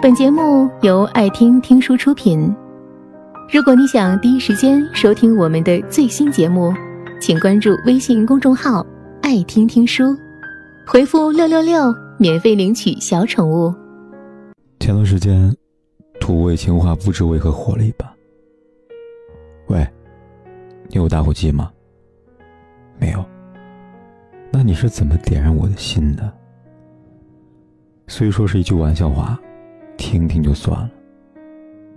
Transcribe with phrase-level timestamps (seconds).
[0.00, 2.54] 本节目由爱听听书出品。
[3.52, 6.72] 如果你想第一时间收听我们的最新节目，
[7.20, 8.86] 请关注微信公众号
[9.22, 10.16] “爱听听书”，
[10.86, 13.74] 回复“六六六”免费领取小宠物。
[14.78, 15.52] 前段时间，
[16.20, 18.06] 土味情话不知为何火了一把。
[19.66, 19.84] 喂，
[20.86, 21.72] 你有打火机吗？
[23.00, 23.24] 没有。
[24.52, 26.32] 那你是怎么点燃我的心的？
[28.06, 29.38] 虽说是一句玩笑话，
[29.98, 30.90] 听听就算了。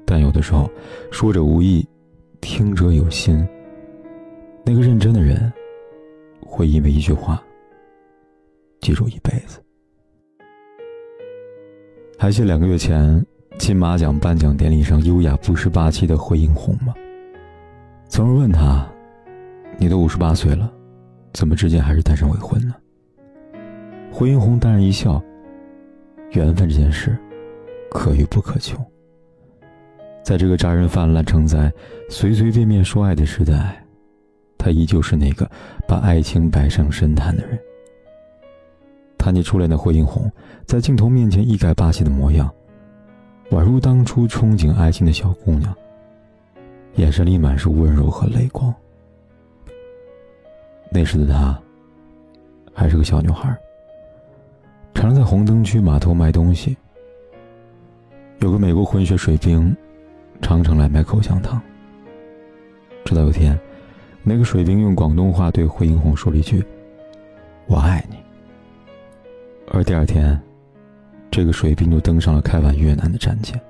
[0.05, 0.69] 但有的时候，
[1.11, 1.87] 说者无意，
[2.41, 3.47] 听者有心。
[4.65, 5.51] 那个认真的人，
[6.41, 7.41] 会因为一句话
[8.81, 9.61] 记住一辈子。
[12.17, 13.25] 还记得两个月前
[13.57, 16.93] 金马奖颁奖典礼上优雅不失霸气的惠英红吗？
[18.09, 18.85] 曾人问他
[19.79, 20.71] ：“你都五十八岁了，
[21.33, 22.75] 怎么至今还是单身未婚呢？”
[24.11, 25.23] 惠英红淡然一笑。
[26.33, 27.17] 缘分这件事，
[27.91, 28.77] 可遇不可求。
[30.23, 31.71] 在这个渣人泛滥、成灾、
[32.09, 33.83] 随随便便说爱的时代，
[34.57, 35.49] 他依旧是那个
[35.87, 37.59] 把爱情摆上神坛的人。
[39.17, 40.31] 谈起初恋的惠英红，
[40.65, 42.51] 在镜头面前一改霸气的模样，
[43.49, 45.75] 宛如当初憧憬爱情的小姑娘，
[46.95, 48.73] 眼神里满是温柔和泪光。
[50.91, 51.59] 那时的她，
[52.73, 53.55] 还是个小女孩。
[54.93, 56.77] 常在红灯区码头卖东西。
[58.41, 59.75] 有个美国混血水兵，
[60.41, 61.61] 常常来买口香糖。
[63.05, 63.57] 直到有天，
[64.23, 66.65] 那个水兵用广东话对惠英红说了一句
[67.67, 68.15] ：“我爱你。”
[69.71, 70.41] 而第二天，
[71.29, 73.61] 这个水兵就登上了开往越南的战舰，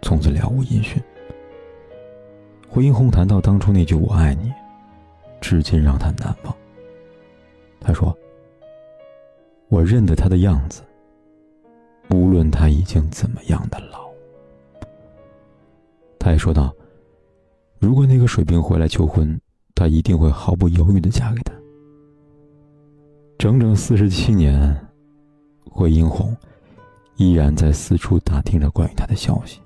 [0.00, 1.02] 从此了无音讯。
[2.70, 4.50] 惠英红谈到当初那句“我爱你”，
[5.42, 6.56] 至今让他难忘。
[7.80, 8.16] 他说。
[9.68, 10.82] 我认得他的样子，
[12.10, 14.04] 无论他已经怎么样的老。
[16.18, 16.74] 他也说道
[17.78, 19.38] ：“如果那个水兵回来求婚，
[19.74, 21.52] 他一定会毫不犹豫的嫁给他。”
[23.36, 24.74] 整整四十七年，
[25.70, 26.34] 惠英红
[27.16, 29.60] 依然在四处打听着关于他的消息，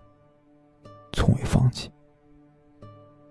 [1.12, 1.88] 从未放弃。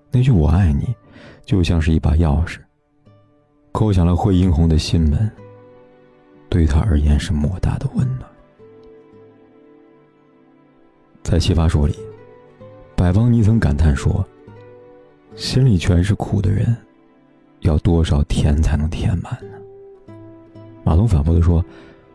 [0.09, 0.95] 那句“我爱你”，
[1.43, 2.59] 就像是一把钥匙，
[3.73, 5.29] 扣响了惠英红的心门。
[6.49, 8.36] 对他而言是莫大的温暖。
[11.27, 11.93] 在《奇葩说》里，
[12.95, 14.25] 百邦尼曾感叹说
[15.35, 16.73] ：“心里全是苦的人，
[17.59, 19.57] 要多少甜才能填满呢？”
[20.85, 21.61] 马东反驳的说：“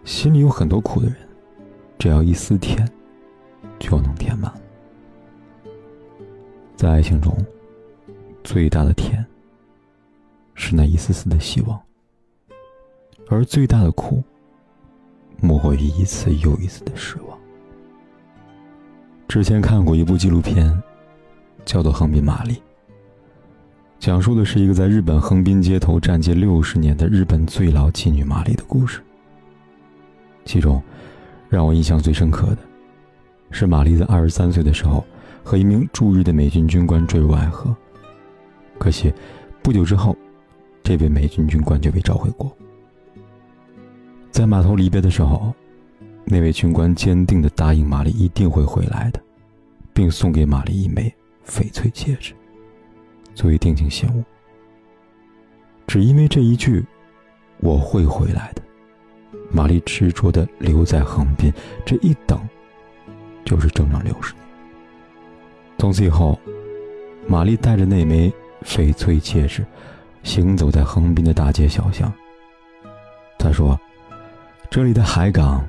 [0.02, 1.16] 心里有很多苦的人，
[1.98, 2.90] 只要一丝甜，
[3.78, 4.50] 就能填满。”
[6.74, 7.36] 在爱情中，
[8.42, 9.22] 最大的甜，
[10.54, 11.78] 是那一丝丝的希望。
[13.28, 14.24] 而最大的苦，
[15.38, 17.38] 莫过于一次又一次的失望。
[19.32, 20.70] 之前看过一部纪录片，
[21.64, 22.52] 叫做《横滨玛丽》，
[23.98, 29.00] 讲述的是一个在日本横滨街头站街六十年的日本最老妓女玛丽的故事。
[30.44, 30.82] 其中，
[31.48, 32.58] 让我印象最深刻的，
[33.50, 35.02] 是玛丽在二十三岁的时候，
[35.42, 37.74] 和一名驻日的美军军官坠入爱河。
[38.78, 39.10] 可惜，
[39.62, 40.14] 不久之后，
[40.82, 42.54] 这位美军军官就被召回国。
[44.30, 45.54] 在码头离别的时候，
[46.24, 49.20] 那位军官坚定地答应玛丽一定会回来的，
[49.92, 51.12] 并送给玛丽一枚
[51.46, 52.32] 翡翠戒指，
[53.34, 54.24] 作为定情信物。
[55.86, 56.84] 只因为这一句
[57.60, 58.62] “我会回来的”，
[59.52, 61.52] 玛丽执着地留在横滨，
[61.84, 62.40] 这一等
[63.44, 64.44] 就是整整六十年。
[65.76, 66.38] 从此以后，
[67.26, 68.32] 玛丽带着那枚
[68.64, 69.66] 翡翠戒指，
[70.22, 72.10] 行走在横滨的大街小巷。
[73.38, 73.78] 她说。
[74.70, 75.62] 这里的海港，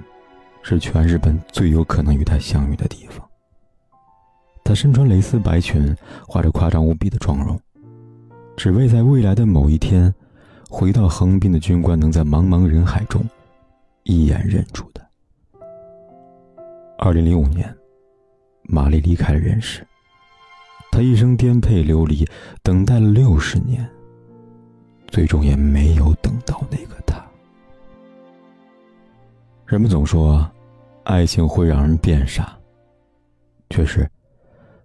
[0.64, 3.24] 是全日本最有可能与他相遇的地方。
[4.64, 7.60] 他身穿蕾丝白裙，画着夸张无比的妆容，
[8.56, 10.12] 只为在未来的某一天，
[10.70, 13.22] 回到横滨的军官能在茫茫人海中
[14.04, 15.04] 一眼认出他。
[16.98, 17.72] 二零零五年，
[18.64, 19.86] 玛丽离开了人世。
[20.92, 22.26] 她一生颠沛流离，
[22.62, 23.86] 等待了六十年，
[25.08, 27.22] 最终也没有等到那个他。
[29.66, 30.50] 人们总说，
[31.04, 32.58] 爱情会让人变傻。
[33.70, 34.10] 确实，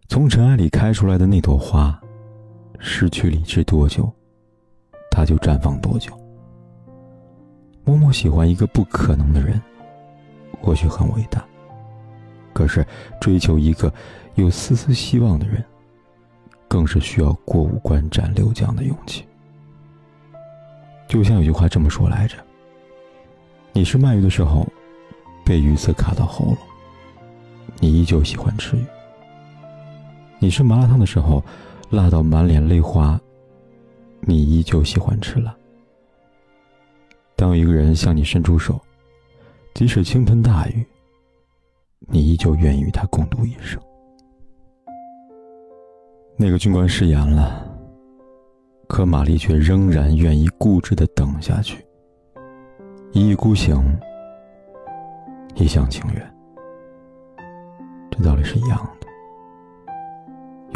[0.08, 2.00] 从尘埃里开出来的那朵花，
[2.78, 4.10] 失去理智多久，
[5.10, 6.12] 它就绽放多久。
[7.84, 9.60] 默默喜欢一个不可能的人，
[10.60, 11.44] 或许很伟大。
[12.52, 12.84] 可是，
[13.20, 13.92] 追求一个
[14.34, 15.64] 有丝丝希望的人，
[16.66, 19.24] 更是需要过五关斩六将的勇气。
[21.06, 22.36] 就像有句话这么说来着
[23.72, 24.66] ：“你是鳗鱼的时候。”
[25.48, 26.58] 被鱼刺卡到喉咙，
[27.80, 28.84] 你依旧喜欢吃鱼。
[30.38, 31.42] 你吃麻辣烫的时候，
[31.88, 33.18] 辣到满脸泪花，
[34.20, 35.56] 你依旧喜欢吃辣。
[37.34, 38.78] 当一个人向你伸出手，
[39.72, 40.84] 即使倾盆大雨，
[42.00, 43.80] 你依旧愿意与他共度一生。
[46.36, 47.66] 那个军官誓言了，
[48.86, 51.82] 可玛丽却仍然愿意固执的等下去。
[53.12, 53.98] 一意孤行，
[55.58, 56.34] 一厢情愿，
[58.12, 59.08] 这道理是一样的。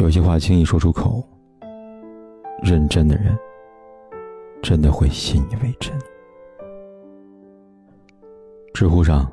[0.03, 1.25] 有些话轻易说出口，
[2.61, 3.33] 认真的人
[4.61, 5.97] 真的会信以为真。
[8.73, 9.31] 知乎上，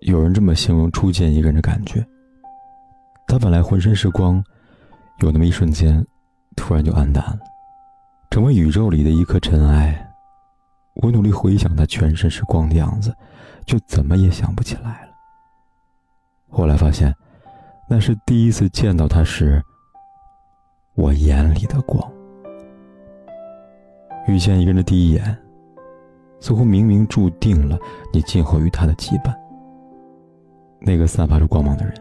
[0.00, 2.02] 有人这么形容初见一个人的感觉：
[3.28, 4.42] 他本来浑身是光，
[5.18, 6.02] 有那么一瞬间，
[6.56, 7.38] 突然就暗淡了，
[8.30, 10.09] 成为宇宙里的一颗尘埃。
[11.02, 13.14] 我努力回想他全身是光的样子，
[13.64, 15.12] 就怎么也想不起来了。
[16.48, 17.14] 后来发现，
[17.88, 19.62] 那是第一次见到他时，
[20.94, 22.12] 我眼里的光。
[24.28, 25.36] 遇见一个人的第一眼。
[26.42, 27.78] 似乎冥冥注定了
[28.14, 29.30] 你今后与他的羁绊。
[30.80, 31.94] 那个散发出光芒的人，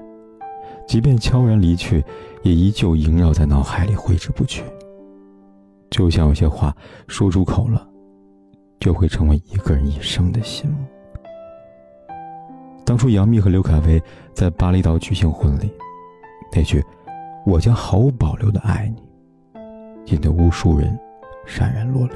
[0.87, 2.01] 即便悄然离去，
[2.41, 4.63] 也依旧萦绕在脑海里挥之不去。
[5.89, 6.73] 就像有些话
[7.05, 7.85] 说出口了，
[8.79, 10.79] 就会成为一个人一生的心魔。
[12.85, 14.01] 当初杨幂和刘恺威
[14.33, 15.71] 在巴厘岛举行婚礼，
[16.51, 16.83] 那句
[17.45, 19.03] “我将毫无保留的爱你”，
[20.11, 20.97] 引得无数人
[21.45, 22.15] 潸然落泪。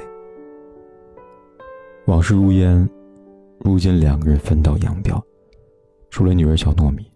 [2.05, 2.89] 往事如烟，
[3.59, 5.23] 如今两个人分道扬镳，
[6.09, 7.11] 除了女儿小糯米，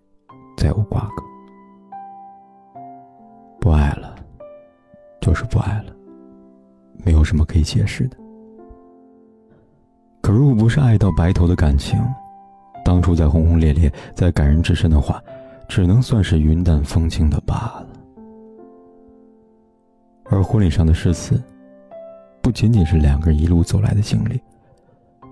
[0.55, 1.23] 再无瓜葛。
[3.59, 4.15] 不爱了，
[5.19, 5.95] 就是不爱了，
[7.03, 8.17] 没有什么可以解释的。
[10.21, 11.99] 可如果不是爱到白头的感情，
[12.83, 15.21] 当初再轰轰烈烈、再感人至深的话，
[15.67, 17.87] 只能算是云淡风轻的罢了。
[20.25, 21.41] 而婚礼上的誓词，
[22.41, 24.39] 不仅仅是两个人一路走来的经历。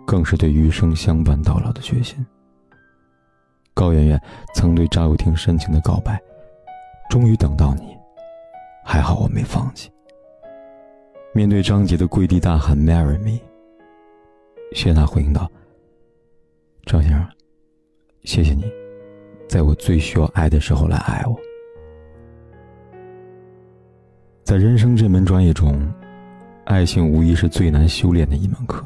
[0.07, 2.23] 更是对余生相伴到老的决心。
[3.73, 4.21] 高圆圆
[4.53, 6.21] 曾对赵又廷深情的告白
[7.09, 7.97] ：“终于等到你，
[8.83, 9.89] 还好我没放弃。”
[11.33, 13.39] 面对张杰的跪地大喊 “Marry me”，
[14.71, 15.49] 谢娜回应道
[16.85, 17.25] ：“张先生，
[18.23, 18.65] 谢谢你，
[19.47, 21.35] 在我最需要爱的时候来爱我。”
[24.43, 25.81] 在人生这门专业中，
[26.65, 28.85] 爱情无疑是最难修炼的一门课。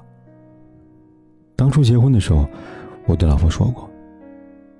[1.55, 2.47] 当初结婚的时候，
[3.05, 3.89] 我对老婆说过：“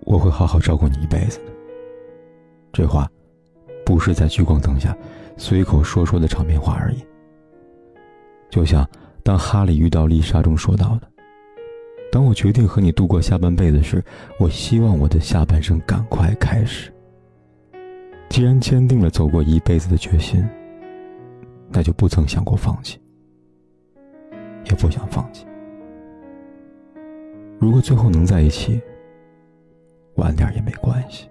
[0.06, 1.46] 我会好好照顾你一辈子的。”
[2.72, 3.10] 这话
[3.86, 4.96] 不是在聚光灯下
[5.36, 7.04] 随口说说的场面话而已。
[8.50, 8.88] 就像
[9.30, 11.08] 当哈利遇到丽莎中说到的
[12.12, 14.04] ：“当我决定和你度过下半辈子时，
[14.40, 16.92] 我希望我的下半生赶快开始。”
[18.28, 20.44] 既然坚定了走过一辈子的决心，
[21.70, 23.00] 那就不曾想过放弃，
[24.66, 25.46] 也不想放弃。
[27.60, 28.82] 如果最后能在一起，
[30.16, 31.30] 晚点也没关系，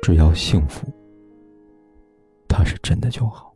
[0.00, 0.90] 只要幸福，
[2.48, 3.49] 他是真的就好。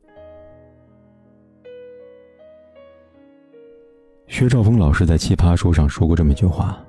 [4.34, 6.84] 薛兆丰老师在《奇葩说》上说过这么一句话：“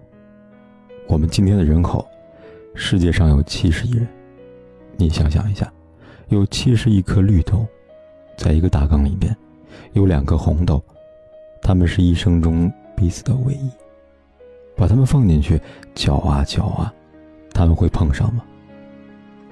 [1.07, 2.03] 我们今天的人口，
[2.73, 4.07] 世界上有七十亿人，
[4.97, 5.71] 你想想一下，
[6.29, 7.63] 有七十亿颗绿豆，
[8.35, 9.37] 在一个大缸里边，
[9.93, 10.83] 有两颗红豆，
[11.61, 13.69] 他们是一生中彼此的唯一。”
[14.75, 15.61] 把它们放进去，
[15.93, 16.91] 搅啊搅啊，
[17.53, 18.43] 他们会碰上吗？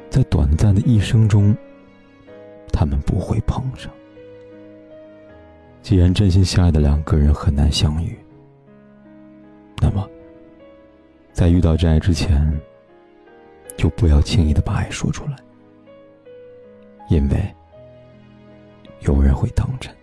[0.09, 1.55] 在短暂的一生中，
[2.71, 3.93] 他们不会碰上。
[5.83, 8.17] 既然真心相爱的两个人很难相遇，
[9.79, 10.09] 那么，
[11.31, 12.59] 在遇到真爱之前，
[13.77, 15.35] 就不要轻易的把爱说出来，
[17.09, 17.55] 因为
[19.01, 19.93] 有人会当真，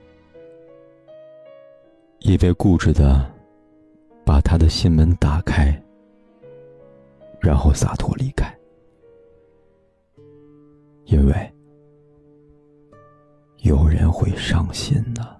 [2.21, 3.29] 一位固执的。
[4.23, 5.77] 把他的心门打开，
[7.41, 8.57] 然后洒脱离开，
[11.07, 11.53] 因为
[13.63, 15.40] 有人会伤心呢。